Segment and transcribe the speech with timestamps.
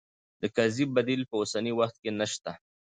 [0.41, 2.51] د کرزي بديل په اوسني وخت کې نه شته.